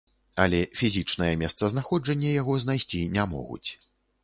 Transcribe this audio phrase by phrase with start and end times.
[0.45, 3.65] Але фізічнае месцазнаходжанне яго знайсці не могуць.